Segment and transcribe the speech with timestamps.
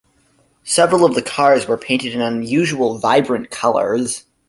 [0.63, 4.25] Several of the cars were painted in unusual, vibrant colors.